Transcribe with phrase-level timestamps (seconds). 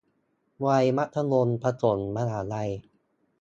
[0.63, 2.69] วัยมัธยมผสมมหาลัย